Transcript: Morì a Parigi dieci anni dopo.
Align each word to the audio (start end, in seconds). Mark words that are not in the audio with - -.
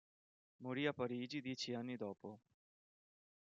Morì 0.63 0.87
a 0.87 0.93
Parigi 0.93 1.41
dieci 1.41 1.75
anni 1.75 1.95
dopo. 1.95 2.39